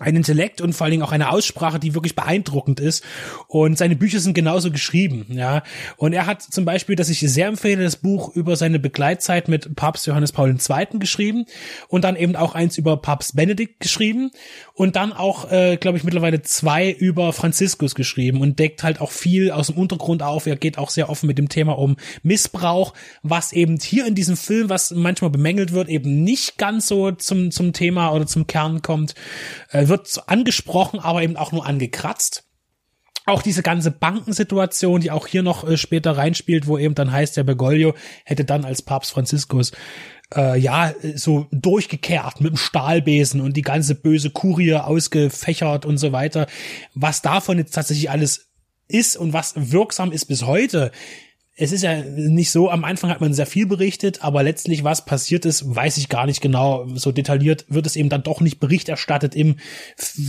ein 0.00 0.16
Intellekt 0.16 0.62
und 0.62 0.72
vor 0.72 0.86
allen 0.86 0.92
Dingen 0.92 1.02
auch 1.02 1.12
eine 1.12 1.30
Aussprache, 1.30 1.78
die 1.78 1.94
wirklich 1.94 2.16
beeindruckend 2.16 2.80
ist. 2.80 3.04
Und 3.48 3.76
seine 3.76 3.96
Bücher 3.96 4.18
sind 4.18 4.32
genauso 4.32 4.70
geschrieben, 4.70 5.26
ja. 5.28 5.62
Und 5.98 6.14
er 6.14 6.24
hat 6.24 6.42
zum 6.42 6.64
Beispiel, 6.64 6.96
das 6.96 7.10
ich 7.10 7.20
sehr 7.20 7.48
empfehle, 7.48 7.84
das 7.84 7.96
Buch 7.96 8.34
über 8.34 8.56
seine 8.56 8.78
Begleitzeit 8.78 9.48
mit 9.48 9.76
Papst 9.76 10.06
Johannes 10.06 10.32
Paul 10.32 10.50
II. 10.50 10.98
geschrieben 10.98 11.44
und 11.88 12.04
dann 12.04 12.16
eben 12.16 12.34
auch 12.34 12.54
eins 12.54 12.78
über 12.78 12.96
Papst 12.96 13.36
Benedikt 13.36 13.80
geschrieben 13.80 14.30
und 14.72 14.96
dann 14.96 15.12
auch, 15.12 15.52
äh, 15.52 15.76
glaube 15.76 15.98
ich, 15.98 16.04
mittlerweile 16.04 16.40
zwei 16.40 16.90
über 16.90 17.34
Franziskus 17.34 17.94
geschrieben 17.94 18.40
und 18.40 18.58
deckt 18.58 18.82
halt 18.82 19.02
auch 19.02 19.10
viel 19.10 19.50
aus 19.50 19.66
dem 19.66 19.76
Untergrund 19.76 20.22
auf. 20.22 20.46
Er 20.46 20.56
geht 20.56 20.78
auch 20.78 20.88
sehr 20.88 21.10
offen 21.10 21.26
mit 21.26 21.36
dem 21.36 21.50
Thema 21.50 21.76
um 21.76 21.96
Missbrauch, 22.22 22.94
was 23.22 23.52
eben 23.52 23.78
hier 23.78 24.06
in 24.06 24.14
diesem 24.14 24.38
Film, 24.38 24.70
was 24.70 24.92
manchmal 24.92 25.30
bemängelt 25.30 25.72
wird, 25.72 25.90
eben 25.90 26.24
nicht 26.24 26.56
ganz 26.56 26.86
so 26.88 27.10
zum, 27.12 27.50
zum 27.50 27.74
Thema 27.74 28.12
oder 28.12 28.26
zum 28.26 28.46
Kern 28.46 28.80
kommt. 28.80 29.14
Äh, 29.68 29.89
wird 29.90 30.22
angesprochen, 30.26 31.00
aber 31.00 31.22
eben 31.22 31.36
auch 31.36 31.52
nur 31.52 31.66
angekratzt. 31.66 32.44
Auch 33.26 33.42
diese 33.42 33.62
ganze 33.62 33.90
Bankensituation, 33.90 35.02
die 35.02 35.10
auch 35.10 35.26
hier 35.26 35.42
noch 35.42 35.68
äh, 35.68 35.76
später 35.76 36.16
reinspielt, 36.16 36.66
wo 36.66 36.78
eben 36.78 36.94
dann 36.94 37.12
heißt, 37.12 37.36
der 37.36 37.44
Bergoglio 37.44 37.94
hätte 38.24 38.46
dann 38.46 38.64
als 38.64 38.80
Papst 38.80 39.12
Franziskus 39.12 39.72
äh, 40.34 40.58
ja, 40.58 40.94
so 41.14 41.46
durchgekehrt 41.50 42.40
mit 42.40 42.52
dem 42.52 42.56
Stahlbesen 42.56 43.40
und 43.40 43.56
die 43.56 43.62
ganze 43.62 43.94
böse 43.94 44.30
Kurie 44.30 44.74
ausgefächert 44.74 45.84
und 45.84 45.98
so 45.98 46.12
weiter. 46.12 46.46
Was 46.94 47.20
davon 47.20 47.58
jetzt 47.58 47.74
tatsächlich 47.74 48.10
alles 48.10 48.48
ist 48.88 49.16
und 49.16 49.32
was 49.32 49.54
wirksam 49.56 50.12
ist 50.12 50.26
bis 50.26 50.44
heute, 50.46 50.90
es 51.60 51.72
ist 51.72 51.82
ja 51.82 52.02
nicht 52.02 52.50
so, 52.50 52.70
am 52.70 52.84
Anfang 52.84 53.10
hat 53.10 53.20
man 53.20 53.34
sehr 53.34 53.44
viel 53.44 53.66
berichtet, 53.66 54.24
aber 54.24 54.42
letztlich 54.42 54.82
was 54.82 55.04
passiert 55.04 55.44
ist, 55.44 55.74
weiß 55.74 55.98
ich 55.98 56.08
gar 56.08 56.24
nicht 56.24 56.40
genau. 56.40 56.86
So 56.94 57.12
detailliert 57.12 57.66
wird 57.68 57.84
es 57.84 57.96
eben 57.96 58.08
dann 58.08 58.22
doch 58.22 58.40
nicht 58.40 58.60
Bericht 58.60 58.88
erstattet 58.88 59.34
im, 59.34 59.56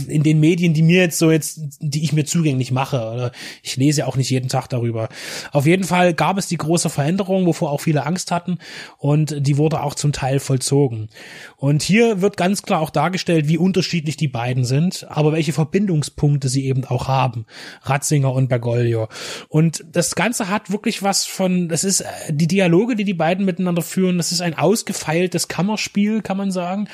in 0.08 0.22
den 0.22 0.40
Medien, 0.40 0.74
die 0.74 0.82
mir 0.82 1.00
jetzt 1.00 1.18
so 1.18 1.30
jetzt, 1.30 1.60
die 1.80 2.04
ich 2.04 2.12
mir 2.12 2.26
zugänglich 2.26 2.70
mache. 2.70 3.32
Ich 3.62 3.76
lese 3.76 4.06
auch 4.06 4.16
nicht 4.16 4.28
jeden 4.28 4.50
Tag 4.50 4.68
darüber. 4.68 5.08
Auf 5.52 5.64
jeden 5.64 5.84
Fall 5.84 6.12
gab 6.12 6.36
es 6.36 6.48
die 6.48 6.58
große 6.58 6.90
Veränderung, 6.90 7.46
wovor 7.46 7.70
auch 7.70 7.80
viele 7.80 8.04
Angst 8.04 8.30
hatten 8.30 8.58
und 8.98 9.34
die 9.46 9.56
wurde 9.56 9.82
auch 9.82 9.94
zum 9.94 10.12
Teil 10.12 10.38
vollzogen. 10.38 11.08
Und 11.56 11.82
hier 11.82 12.20
wird 12.20 12.36
ganz 12.36 12.60
klar 12.62 12.80
auch 12.80 12.90
dargestellt, 12.90 13.48
wie 13.48 13.56
unterschiedlich 13.56 14.18
die 14.18 14.28
beiden 14.28 14.66
sind, 14.66 15.06
aber 15.08 15.32
welche 15.32 15.54
Verbindungspunkte 15.54 16.50
sie 16.50 16.66
eben 16.66 16.84
auch 16.84 17.08
haben. 17.08 17.46
Ratzinger 17.84 18.34
und 18.34 18.48
Bergoglio. 18.48 19.08
Und 19.48 19.82
das 19.90 20.14
Ganze 20.14 20.50
hat 20.50 20.70
wirklich 20.70 21.02
was 21.02 21.21
von, 21.26 21.68
das 21.68 21.84
ist 21.84 22.00
äh, 22.00 22.06
die 22.30 22.46
Dialoge, 22.46 22.96
die 22.96 23.04
die 23.04 23.14
beiden 23.14 23.44
miteinander 23.44 23.82
führen, 23.82 24.16
das 24.16 24.32
ist 24.32 24.40
ein 24.40 24.56
ausgefeiltes 24.56 25.48
Kammerspiel, 25.48 26.22
kann 26.22 26.36
man 26.36 26.50
sagen. 26.50 26.88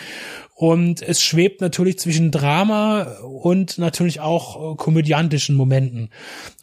Und 0.55 1.03
es 1.03 1.23
schwebt 1.23 1.61
natürlich 1.61 2.01
zwischen 2.01 2.33
Drama 2.33 3.03
und 3.23 3.79
natürlich 3.79 4.21
auch 4.21 4.73
äh, 4.73 4.77
komödiantischen 4.77 5.55
Momenten. 5.55 6.11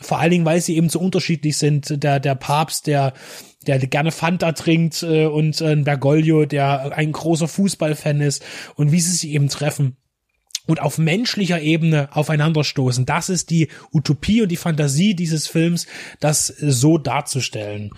Vor 0.01 0.19
allen 0.19 0.31
Dingen, 0.31 0.45
weil 0.45 0.59
sie 0.59 0.75
eben 0.75 0.89
so 0.89 0.99
unterschiedlich 0.99 1.57
sind. 1.57 2.03
Der, 2.03 2.19
der 2.19 2.35
Papst, 2.35 2.87
der, 2.87 3.13
der 3.65 3.79
gerne 3.79 4.11
Fanta 4.11 4.51
trinkt 4.51 5.01
äh, 5.03 5.27
und 5.27 5.61
äh, 5.61 5.75
Bergoglio, 5.77 6.45
der 6.45 6.97
ein 6.97 7.11
großer 7.13 7.47
Fußballfan 7.47 8.19
ist 8.19 8.43
und 8.75 8.91
wie 8.91 8.99
sie 8.99 9.11
sich 9.11 9.29
eben 9.29 9.47
treffen 9.47 9.95
und 10.65 10.81
auf 10.81 10.97
menschlicher 10.97 11.61
Ebene 11.61 12.09
aufeinanderstoßen. 12.11 13.05
Das 13.05 13.29
ist 13.29 13.49
die 13.49 13.69
Utopie 13.93 14.41
und 14.41 14.49
die 14.49 14.57
Fantasie 14.57 15.15
dieses 15.15 15.47
Films, 15.47 15.87
das 16.19 16.47
so 16.47 16.97
darzustellen. 16.97 17.91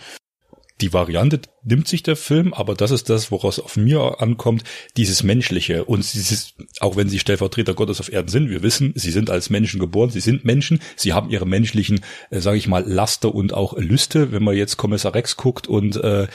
Die 0.82 0.94
Variante 0.94 1.42
nimmt 1.64 1.88
sich 1.88 2.04
der 2.04 2.16
Film, 2.16 2.54
aber 2.54 2.76
das 2.76 2.92
ist 2.92 3.10
das, 3.10 3.32
woraus 3.32 3.60
auf 3.60 3.78
mir 3.78 4.22
ankommt, 4.22 4.64
dieses 4.96 5.24
Menschliche 5.24 5.86
und 5.86 6.14
dieses, 6.14 6.54
auch 6.80 6.96
wenn 6.96 7.10
sie 7.10 7.20
Stellvertreter 7.20 7.74
Gottes 7.74 8.00
auf 8.00 8.12
Erden 8.12 8.30
sind, 8.30 8.50
wir 8.50 8.62
wissen, 8.62 8.94
sie 8.96 9.12
sind 9.12 9.30
als 9.30 9.50
Menschen 9.50 9.80
geboren, 9.80 10.12
sie 10.12 10.20
sind 10.20 10.46
Menschen, 10.46 10.80
sie 10.96 11.14
haben 11.14 11.30
ihre 11.30 11.48
menschlichen, 11.48 12.02
äh, 12.30 12.40
sage 12.40 12.58
ich 12.58 12.68
mal, 12.68 12.84
Laster 12.86 13.34
und 13.34 13.54
auch 13.54 13.78
Lüste, 13.78 14.32
wenn 14.32 14.44
man 14.44 14.56
jetzt 14.56 14.78
Kommissar 14.78 15.16
Rex 15.16 15.36
guckt 15.36 15.68
und 15.68 15.96
äh, 15.98 16.28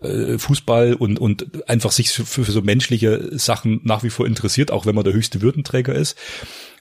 äh, 0.00 0.38
Fußball 0.38 0.94
und, 0.94 1.18
und 1.18 1.68
einfach 1.68 1.92
sich 1.92 2.10
für, 2.10 2.24
für 2.24 2.44
so 2.44 2.62
menschliche 2.62 3.36
Sachen 3.36 3.80
nach 3.84 4.04
wie 4.04 4.10
vor 4.10 4.26
interessiert, 4.26 4.70
auch 4.70 4.86
wenn 4.86 4.94
man 4.94 5.04
der 5.04 5.14
höchste 5.14 5.42
Würdenträger 5.42 5.94
ist. 5.94 6.16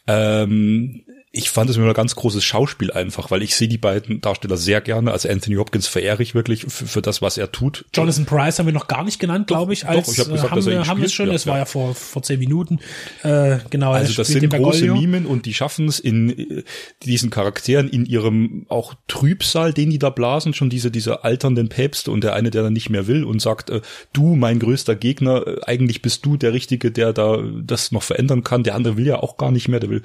Ähm, 0.06 1.04
ich 1.38 1.52
fand 1.52 1.70
es 1.70 1.78
immer 1.78 1.88
ein 1.88 1.94
ganz 1.94 2.16
großes 2.16 2.44
Schauspiel 2.44 2.92
einfach, 2.92 3.30
weil 3.30 3.44
ich 3.44 3.56
sehe 3.56 3.68
die 3.68 3.78
beiden 3.78 4.22
Darsteller 4.22 4.58
sehr 4.58 4.82
gerne. 4.82 5.12
Also 5.12 5.30
Anthony 5.30 5.58
Hopkins 5.58 5.86
verehre 5.86 6.24
ich 6.24 6.34
wirklich 6.34 6.64
für, 6.64 6.88
für 6.88 7.02
das, 7.04 7.22
was 7.22 7.38
er 7.38 7.52
tut. 7.52 7.86
Jonathan 7.94 8.26
Price 8.26 8.58
haben 8.58 8.66
wir 8.66 8.74
noch 8.74 8.88
gar 8.88 9.04
nicht 9.04 9.20
genannt, 9.20 9.46
glaube 9.46 9.74
ich. 9.74 9.88
Als, 9.88 10.08
doch, 10.08 10.14
ich 10.14 10.20
hab 10.20 10.32
gesagt, 10.32 10.46
äh, 10.46 10.50
haben 10.50 10.56
dass 10.58 10.66
er 10.66 10.74
ihn 10.74 10.80
wir, 10.80 10.88
haben 10.88 11.02
wir 11.02 11.10
schon, 11.10 11.28
Ja, 11.28 11.34
es 11.36 11.46
war 11.46 11.60
ja. 11.60 11.66
vor, 11.66 11.94
vor 11.94 12.24
zehn 12.24 12.40
Minuten. 12.40 12.80
Äh, 13.22 13.60
genau, 13.70 13.92
Also 13.92 14.14
das 14.14 14.30
sind 14.30 14.50
große. 14.50 14.92
Mimen 14.92 15.28
und 15.28 15.46
die 15.46 15.54
schaffen 15.54 15.88
es 15.88 16.00
in 16.00 16.30
äh, 16.30 16.64
diesen 17.04 17.30
Charakteren, 17.30 17.88
in 17.88 18.08
ihrem 18.08 18.66
auch 18.68 18.96
Trübsal, 19.08 19.74
den 19.74 19.92
die 19.92 20.00
da 20.00 20.10
blasen, 20.10 20.56
schon 20.56 20.72
diese, 20.72 20.90
diese 20.90 21.24
alternden 21.24 21.70
Päpste 21.70 22.10
und 22.10 22.24
der 22.24 22.34
eine, 22.34 22.50
der 22.50 22.64
dann 22.64 22.74
nicht 22.74 22.90
mehr 22.90 23.06
will 23.06 23.24
und 23.24 23.44
sagt, 23.44 23.70
äh, 23.70 23.82
du, 24.12 24.36
mein 24.36 24.58
größter 24.58 24.96
Gegner, 24.96 25.46
äh, 25.46 25.60
eigentlich 25.66 26.02
bist 26.02 26.26
du 26.26 26.36
der 26.36 26.54
Richtige, 26.54 26.90
der 26.90 27.14
da 27.14 27.38
das 27.62 27.92
noch 27.92 28.04
verändern 28.04 28.44
kann. 28.44 28.64
Der 28.64 28.74
andere 28.74 28.98
will 28.98 29.06
ja 29.06 29.18
auch 29.22 29.38
gar 29.38 29.52
nicht 29.52 29.68
mehr, 29.68 29.80
der 29.80 29.92
will 29.92 30.02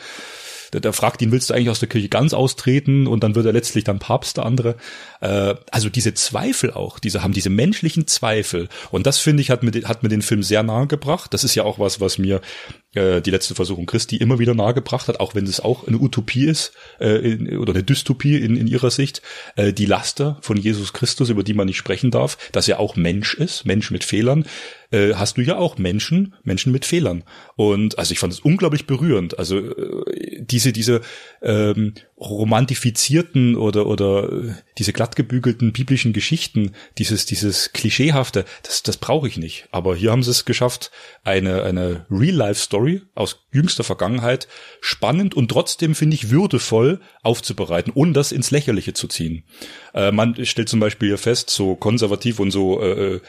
der, 0.73 0.81
der 0.81 0.93
fragt 0.93 1.23
ihn, 1.23 1.33
willst 1.33 1.51
du 1.51 1.55
eigentlich 1.55 1.71
aus 1.71 1.81
der 1.81 1.89
Kirche 1.89 2.09
ganz 2.09 2.33
austreten? 2.33 3.07
Und 3.07 3.23
dann 3.23 3.35
wird 3.35 3.47
er 3.47 3.53
letztlich 3.53 3.85
dann 3.85 3.99
Papst, 3.99 4.39
der 4.39 4.47
andere. 4.47 4.77
Äh, 5.21 5.55
also 5.71 5.89
diese 5.89 6.15
Zweifel 6.15 6.73
auch, 6.73 6.99
diese 6.99 7.23
haben 7.23 7.33
diese 7.33 7.51
menschlichen 7.51 8.07
Zweifel. 8.07 8.69
Und 8.91 9.07
das 9.07 9.19
finde 9.19 9.43
ich 9.43 9.51
hat 9.51 9.63
mir, 9.63 9.73
hat 9.85 10.03
mir 10.03 10.09
den 10.09 10.23
Film 10.23 10.43
sehr 10.43 10.63
nahe 10.63 10.87
gebracht. 10.87 11.35
Das 11.35 11.45
ist 11.45 11.55
ja 11.55 11.65
auch 11.65 11.79
was, 11.79 12.01
was 12.01 12.19
mir 12.19 12.41
äh, 12.95 13.21
die 13.21 13.31
letzte 13.31 13.55
Versuchung 13.55 13.87
Christi 13.87 14.17
immer 14.17 14.39
wieder 14.39 14.55
nahe 14.55 14.75
gebracht 14.75 15.09
hat, 15.09 15.21
auch 15.21 15.35
wenn 15.35 15.47
es 15.47 15.61
auch 15.61 15.87
eine 15.87 15.99
Utopie 15.99 16.47
ist 16.47 16.73
äh, 17.01 17.17
in, 17.19 17.59
oder 17.59 17.75
eine 17.75 17.83
Dystopie 17.83 18.37
in, 18.37 18.57
in 18.57 18.67
ihrer 18.67 18.91
Sicht. 18.91 19.23
Äh, 19.57 19.73
die 19.73 19.87
Laster 19.87 20.39
von 20.41 20.57
Jesus 20.57 20.93
Christus, 20.93 21.29
über 21.29 21.43
die 21.43 21.55
man 21.55 21.67
nicht 21.67 21.79
sprechen 21.79 22.11
darf, 22.11 22.39
dass 22.53 22.69
er 22.69 22.81
auch 22.81 22.97
Mensch 22.97 23.35
ist, 23.35 23.67
Mensch 23.67 23.91
mit 23.91 24.05
Fehlern 24.05 24.47
äh, 24.93 25.15
hast 25.15 25.39
du 25.39 25.41
ja 25.41 25.57
auch 25.57 25.79
Menschen, 25.79 26.35
Menschen 26.45 26.71
mit 26.71 26.85
Fehlern. 26.85 27.25
Und 27.57 27.99
also 27.99 28.13
ich 28.13 28.19
fand 28.19 28.33
es 28.33 28.41
unglaublich 28.41 28.87
berührend. 28.87 29.39
Also 29.39 29.59
äh, 29.59 30.22
diese, 30.47 30.73
diese 30.73 31.01
ähm, 31.43 31.95
romantifizierten 32.19 33.57
oder 33.57 33.87
oder 33.87 34.33
äh, 34.33 34.55
diese 34.79 34.93
glattgebügelten 34.93 35.73
biblischen 35.73 36.13
Geschichten, 36.13 36.73
dieses, 36.99 37.27
dieses 37.27 37.73
Klischeehafte, 37.73 38.45
das, 38.63 38.83
das 38.83 38.97
brauche 38.97 39.29
ich 39.29 39.37
nicht. 39.37 39.69
Aber 39.71 39.97
hier 39.97 40.11
haben 40.11 40.23
sie 40.23 40.31
es 40.31 40.45
geschafft, 40.45 40.91
eine, 41.25 41.63
eine 41.63 42.07
Real-Life-Story 42.11 43.03
aus 43.15 43.45
jüngster 43.53 43.85
Vergangenheit 43.85 44.49
spannend 44.81 45.35
und 45.35 45.51
trotzdem, 45.51 45.95
finde 45.95 46.15
ich, 46.15 46.31
würdevoll 46.31 47.01
aufzubereiten, 47.23 47.93
ohne 47.95 48.13
das 48.13 48.33
ins 48.33 48.51
Lächerliche 48.51 48.95
zu 48.95 49.09
ziehen. 49.09 49.45
Äh, 49.95 50.13
man 50.13 50.45
stellt 50.45 50.69
zum 50.69 50.81
Beispiel 50.81 51.09
hier 51.09 51.19
fest, 51.19 51.51
so 51.51 51.75
konservativ 51.75 52.39
und 52.41 52.51
so 52.51 52.83
äh, 52.83 53.21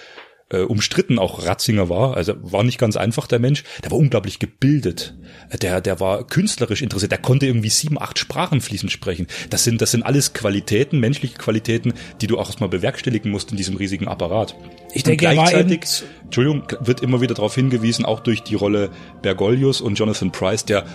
äh, 0.53 0.61
umstritten 0.61 1.19
auch 1.19 1.45
Ratzinger 1.45 1.89
war, 1.89 2.15
also 2.15 2.33
war 2.41 2.63
nicht 2.63 2.77
ganz 2.77 2.95
einfach 2.95 3.27
der 3.27 3.39
Mensch, 3.39 3.63
der 3.83 3.91
war 3.91 3.97
unglaublich 3.97 4.39
gebildet, 4.39 5.15
der 5.61 5.81
der 5.81 5.99
war 5.99 6.25
künstlerisch 6.25 6.81
interessiert, 6.81 7.11
der 7.11 7.19
konnte 7.19 7.47
irgendwie 7.47 7.69
sieben, 7.69 7.99
acht 7.99 8.19
Sprachen 8.19 8.61
fließend 8.61 8.91
sprechen. 8.91 9.27
Das 9.49 9.63
sind 9.63 9.81
das 9.81 9.91
sind 9.91 10.03
alles 10.03 10.33
Qualitäten, 10.33 10.99
menschliche 10.99 11.37
Qualitäten, 11.37 11.93
die 12.21 12.27
du 12.27 12.39
auch 12.39 12.47
erstmal 12.47 12.69
bewerkstelligen 12.69 13.31
musst 13.31 13.51
in 13.51 13.57
diesem 13.57 13.75
riesigen 13.75 14.07
Apparat. 14.07 14.55
Ich 14.93 15.03
denke, 15.03 15.25
er 15.25 15.35
war 15.35 15.53
eben, 15.53 15.79
Entschuldigung, 16.23 16.63
wird 16.81 17.01
immer 17.01 17.21
wieder 17.21 17.33
darauf 17.33 17.55
hingewiesen, 17.55 18.05
auch 18.05 18.19
durch 18.19 18.43
die 18.43 18.55
Rolle 18.55 18.91
Bergoglius 19.21 19.81
und 19.81 19.97
Jonathan 19.97 20.31
Price, 20.31 20.65
der 20.65 20.85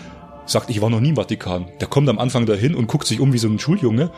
sagt, 0.47 0.71
ich 0.71 0.81
war 0.81 0.91
noch 0.91 1.01
nie 1.01 1.11
im 1.11 1.17
Vatikan. 1.17 1.67
Der 1.81 1.89
kommt 1.89 2.09
am 2.09 2.19
Anfang 2.19 2.47
dahin 2.47 2.75
und 2.75 2.87
guckt 2.87 3.07
sich 3.07 3.21
um 3.21 3.33
wie 3.33 3.39
so 3.39 3.49
ein 3.49 3.59
Schuljunge. 3.59 4.11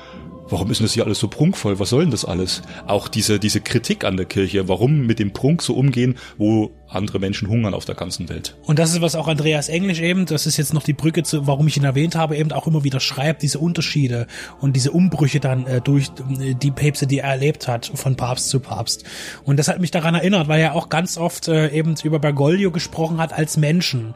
Warum 0.51 0.71
ist 0.71 0.81
das 0.81 0.93
hier 0.93 1.05
alles 1.05 1.19
so 1.21 1.29
prunkvoll? 1.29 1.79
Was 1.79 1.91
soll 1.91 2.03
denn 2.03 2.11
das 2.11 2.25
alles? 2.25 2.63
Auch 2.87 3.09
diese, 3.09 3.39
diese 3.39 3.61
Kritik 3.61 4.05
an 4.05 4.17
der 4.17 4.27
Kirche. 4.27 4.69
Warum 4.69 5.07
mit 5.07 5.19
dem 5.19 5.33
Prunk 5.33 5.63
so 5.63 5.75
umgehen, 5.75 6.17
wo 6.39 6.73
andere 6.91 7.19
Menschen 7.19 7.49
hungern 7.49 7.75
auf 7.75 7.85
der 7.85 7.95
ganzen 7.95 8.29
Welt? 8.29 8.57
Und 8.65 8.79
das 8.79 8.93
ist, 8.93 9.01
was 9.01 9.15
auch 9.15 9.29
Andreas 9.29 9.69
Englisch 9.69 10.01
eben, 10.01 10.27
das 10.27 10.47
ist 10.47 10.57
jetzt 10.57 10.75
noch 10.75 10.83
die 10.83 10.93
Brücke 10.93 11.23
zu, 11.23 11.47
warum 11.47 11.67
ich 11.67 11.77
ihn 11.77 11.85
erwähnt 11.85 12.17
habe, 12.17 12.37
eben 12.37 12.53
auch 12.53 12.67
immer 12.67 12.85
wieder 12.85 13.01
schreibt, 13.01 13.43
diese 13.43 13.59
Unterschiede 13.59 14.27
und 14.61 14.75
diese 14.75 14.91
Umbrüche 14.91 15.41
dann 15.41 15.67
äh, 15.67 15.81
durch 15.81 16.11
äh, 16.41 16.55
die 16.55 16.71
Päpste, 16.71 17.07
die 17.07 17.19
er 17.19 17.31
erlebt 17.31 17.69
hat, 17.69 17.91
von 17.95 18.17
Papst 18.17 18.49
zu 18.49 18.61
Papst. 18.61 19.05
Und 19.45 19.59
das 19.59 19.69
hat 19.69 19.81
mich 19.81 19.91
daran 19.91 20.15
erinnert, 20.15 20.49
weil 20.49 20.61
er 20.61 20.75
auch 20.75 20.89
ganz 20.89 21.17
oft 21.17 21.49
äh, 21.49 21.71
eben 21.71 21.95
über 22.03 22.19
Bergoglio 22.19 22.71
gesprochen 22.71 23.19
hat 23.19 23.33
als 23.33 23.57
Menschen. 23.57 24.15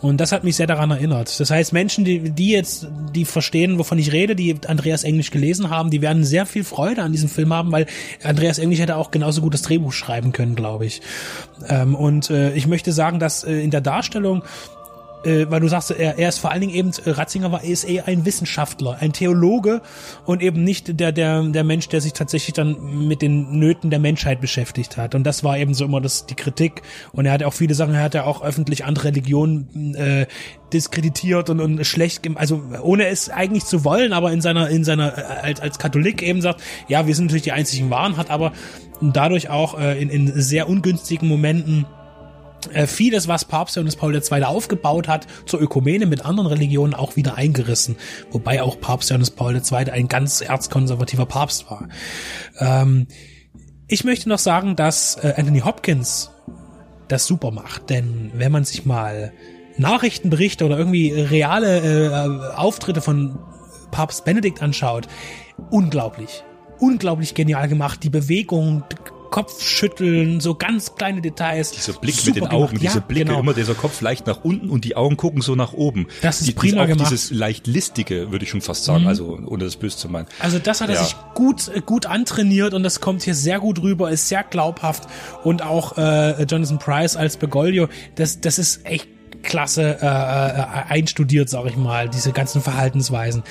Und 0.00 0.20
das 0.20 0.32
hat 0.32 0.44
mich 0.44 0.56
sehr 0.56 0.66
daran 0.66 0.90
erinnert. 0.90 1.38
Das 1.38 1.50
heißt, 1.50 1.72
Menschen, 1.72 2.04
die, 2.04 2.30
die 2.30 2.50
jetzt, 2.50 2.88
die 3.14 3.24
verstehen, 3.24 3.78
wovon 3.78 3.98
ich 3.98 4.12
rede, 4.12 4.34
die 4.34 4.56
Andreas 4.66 5.04
Englisch 5.04 5.30
gelesen 5.30 5.70
haben, 5.70 5.90
die 5.90 6.02
werden 6.02 6.24
sehr 6.24 6.46
viel 6.46 6.64
Freude 6.64 7.02
an 7.02 7.12
diesem 7.12 7.28
Film 7.28 7.52
haben, 7.52 7.72
weil 7.72 7.86
Andreas 8.22 8.58
Englisch 8.58 8.80
hätte 8.80 8.96
auch 8.96 9.10
genauso 9.10 9.40
gut 9.40 9.54
das 9.54 9.62
Drehbuch 9.62 9.92
schreiben 9.92 10.32
können, 10.32 10.54
glaube 10.54 10.86
ich. 10.86 11.00
Ähm, 11.68 11.94
und 11.94 12.09
äh, 12.30 12.52
ich 12.52 12.66
möchte 12.66 12.92
sagen, 12.92 13.18
dass 13.18 13.44
äh, 13.44 13.60
in 13.62 13.70
der 13.70 13.80
Darstellung 13.80 14.42
äh, 15.24 15.46
weil 15.50 15.60
du 15.60 15.68
sagst, 15.68 15.90
er, 15.90 16.18
er 16.18 16.28
ist 16.28 16.38
vor 16.38 16.50
allen 16.50 16.60
Dingen 16.60 16.74
eben, 16.74 16.90
äh, 17.04 17.10
Ratzinger 17.10 17.52
war, 17.52 17.62
ist 17.62 17.84
eher 17.84 18.08
ein 18.08 18.24
Wissenschaftler, 18.24 18.96
ein 19.00 19.12
Theologe 19.12 19.82
und 20.24 20.42
eben 20.42 20.64
nicht 20.64 20.98
der, 20.98 21.12
der, 21.12 21.42
der 21.42 21.64
Mensch, 21.64 21.88
der 21.88 22.00
sich 22.00 22.12
tatsächlich 22.12 22.54
dann 22.54 23.06
mit 23.06 23.22
den 23.22 23.58
Nöten 23.58 23.90
der 23.90 23.98
Menschheit 23.98 24.40
beschäftigt 24.40 24.96
hat. 24.96 25.14
Und 25.14 25.24
das 25.24 25.44
war 25.44 25.58
eben 25.58 25.74
so 25.74 25.84
immer 25.84 26.00
das, 26.00 26.26
die 26.26 26.34
Kritik. 26.34 26.82
Und 27.12 27.26
er 27.26 27.32
hat 27.32 27.42
auch 27.42 27.52
viele 27.52 27.74
Sachen, 27.74 27.94
er 27.94 28.02
hat 28.02 28.14
ja 28.14 28.24
auch 28.24 28.42
öffentlich 28.42 28.84
andere 28.84 29.08
Religionen 29.08 29.94
äh, 29.94 30.26
diskreditiert 30.72 31.50
und, 31.50 31.60
und 31.60 31.84
schlecht, 31.84 32.22
also 32.36 32.62
ohne 32.82 33.06
es 33.06 33.28
eigentlich 33.28 33.64
zu 33.64 33.84
wollen, 33.84 34.12
aber 34.12 34.32
in 34.32 34.40
seiner, 34.40 34.68
in 34.68 34.84
seiner, 34.84 35.18
äh, 35.18 35.22
als, 35.42 35.60
als 35.60 35.78
Katholik 35.78 36.22
eben 36.22 36.40
sagt, 36.40 36.62
ja, 36.88 37.06
wir 37.06 37.14
sind 37.14 37.26
natürlich 37.26 37.42
die 37.42 37.52
einzigen 37.52 37.90
Wahren, 37.90 38.16
hat 38.16 38.30
aber 38.30 38.52
dadurch 39.00 39.50
auch 39.50 39.78
äh, 39.78 40.00
in, 40.00 40.08
in 40.10 40.40
sehr 40.40 40.68
ungünstigen 40.68 41.28
Momenten 41.28 41.86
vieles, 42.86 43.28
was 43.28 43.44
Papst 43.44 43.76
Johannes 43.76 43.96
Paul 43.96 44.14
II. 44.14 44.44
aufgebaut 44.44 45.08
hat, 45.08 45.26
zur 45.46 45.60
Ökumene 45.60 46.06
mit 46.06 46.24
anderen 46.24 46.48
Religionen 46.48 46.94
auch 46.94 47.16
wieder 47.16 47.36
eingerissen. 47.36 47.96
Wobei 48.30 48.62
auch 48.62 48.80
Papst 48.80 49.10
Johannes 49.10 49.30
Paul 49.30 49.54
II. 49.54 49.90
ein 49.90 50.08
ganz 50.08 50.40
erzkonservativer 50.40 51.26
Papst 51.26 51.70
war. 51.70 51.88
Ähm, 52.58 53.06
ich 53.88 54.04
möchte 54.04 54.28
noch 54.28 54.38
sagen, 54.38 54.76
dass 54.76 55.16
äh, 55.16 55.34
Anthony 55.36 55.60
Hopkins 55.60 56.30
das 57.08 57.26
super 57.26 57.50
macht, 57.50 57.90
denn 57.90 58.30
wenn 58.34 58.52
man 58.52 58.64
sich 58.64 58.86
mal 58.86 59.32
Nachrichtenberichte 59.76 60.64
oder 60.64 60.78
irgendwie 60.78 61.10
reale 61.10 62.52
äh, 62.52 62.54
Auftritte 62.56 63.00
von 63.00 63.38
Papst 63.90 64.24
Benedikt 64.24 64.62
anschaut, 64.62 65.08
unglaublich, 65.70 66.44
unglaublich 66.78 67.34
genial 67.34 67.68
gemacht. 67.68 68.02
Die 68.04 68.10
Bewegung, 68.10 68.84
Kopfschütteln, 69.30 70.40
so 70.40 70.54
ganz 70.54 70.94
kleine 70.94 71.20
Details. 71.20 71.70
Dieser 71.72 71.92
Blick 71.94 72.14
Super 72.14 72.26
mit 72.26 72.36
den 72.36 72.40
gemacht. 72.48 72.54
Augen, 72.54 72.78
diese 72.78 72.98
Ja, 72.98 73.04
Blicke, 73.06 73.26
genau. 73.26 73.40
immer 73.40 73.54
dieser 73.54 73.74
Kopf 73.74 74.00
leicht 74.00 74.26
nach 74.26 74.44
unten 74.44 74.70
und 74.70 74.84
die 74.84 74.96
Augen 74.96 75.16
gucken 75.16 75.40
so 75.42 75.54
nach 75.54 75.72
oben. 75.72 76.06
Das 76.22 76.40
ist 76.40 76.48
Die- 76.48 76.52
prima 76.52 76.82
auch 76.82 76.86
gemacht. 76.86 77.10
Dieses 77.10 77.30
leicht 77.30 77.66
listige, 77.66 78.30
würde 78.32 78.44
ich 78.44 78.50
schon 78.50 78.60
fast 78.60 78.84
sagen, 78.84 79.06
also 79.06 79.38
ohne 79.46 79.64
das 79.64 79.76
böse 79.76 79.96
zu 79.96 80.08
meinen. 80.08 80.26
Also 80.40 80.58
das 80.58 80.80
hat 80.80 80.88
er 80.88 80.96
Ja. 80.96 81.04
sich 81.04 81.16
gut 81.34 81.68
äh, 81.74 81.80
gut 81.80 82.06
antrainiert 82.06 82.74
und 82.74 82.82
das 82.82 83.00
kommt 83.00 83.22
hier 83.22 83.34
sehr 83.34 83.60
gut 83.60 83.80
rüber, 83.82 84.10
ist 84.10 84.28
sehr 84.28 84.42
glaubhaft 84.44 85.04
und 85.44 85.62
auch 85.62 85.96
äh, 85.98 86.42
Jonathan 86.44 86.78
Price 86.78 87.16
als 87.16 87.36
Bergoglio, 87.36 87.88
das 88.16 88.40
das 88.40 88.58
ist 88.58 88.84
echt 88.86 89.08
klasse 89.42 89.98
äh, 90.02 90.06
äh, 90.06 90.64
einstudiert, 90.88 91.48
sag 91.48 91.66
ich 91.66 91.76
mal, 91.76 92.08
diese 92.08 92.32
ganzen 92.32 92.60
Verhaltensweisen. 92.60 93.42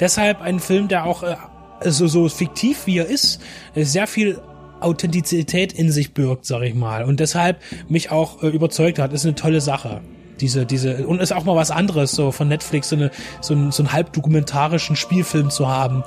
Deshalb 0.00 0.40
ein 0.40 0.58
Film, 0.60 0.88
der 0.88 1.04
auch 1.06 1.22
äh, 1.22 1.36
so 1.84 2.06
so 2.08 2.28
fiktiv 2.28 2.86
wie 2.86 2.98
er 2.98 3.06
ist, 3.06 3.40
sehr 3.74 4.06
viel 4.06 4.40
Authentizität 4.80 5.72
in 5.72 5.90
sich 5.90 6.12
birgt, 6.14 6.46
sag 6.46 6.62
ich 6.62 6.74
mal, 6.74 7.04
und 7.04 7.20
deshalb 7.20 7.58
mich 7.88 8.10
auch 8.10 8.42
äh, 8.42 8.48
überzeugt 8.48 8.98
hat, 8.98 9.12
ist 9.12 9.24
eine 9.24 9.34
tolle 9.34 9.60
Sache. 9.60 10.00
Diese, 10.40 10.66
diese, 10.66 11.06
und 11.06 11.22
ist 11.22 11.32
auch 11.32 11.44
mal 11.44 11.56
was 11.56 11.70
anderes, 11.70 12.12
so 12.12 12.30
von 12.30 12.48
Netflix, 12.48 12.90
so, 12.90 12.96
eine, 12.96 13.10
so, 13.40 13.54
einen, 13.54 13.72
so 13.72 13.82
einen 13.82 13.94
halbdokumentarischen 13.94 14.94
Spielfilm 14.94 15.48
zu 15.48 15.66
haben, 15.66 16.04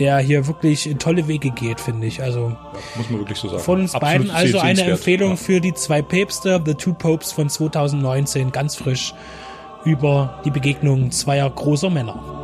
der 0.00 0.18
hier 0.18 0.48
wirklich 0.48 0.88
in 0.90 0.98
tolle 0.98 1.28
Wege 1.28 1.52
geht, 1.52 1.80
finde 1.80 2.08
ich. 2.08 2.20
Also 2.20 2.56
Muss 2.96 3.08
man 3.08 3.20
wirklich 3.20 3.38
so 3.38 3.48
sagen. 3.48 3.62
von 3.62 3.80
uns 3.82 3.94
Absolut 3.94 4.18
beiden 4.26 4.30
also 4.32 4.58
eine. 4.58 4.82
Empfehlung 4.82 5.30
Ja. 5.30 5.36
für 5.36 5.60
die 5.60 5.74
zwei 5.74 6.02
Päpste, 6.02 6.60
The 6.66 6.74
Two 6.74 6.94
Popes 6.94 7.30
von 7.30 7.48
2019, 7.48 8.50
ganz 8.50 8.74
frisch 8.74 9.14
über 9.84 10.40
die 10.44 10.50
Begegnung 10.50 11.12
zweier 11.12 11.48
großer 11.48 11.88
Männer. 11.88 12.37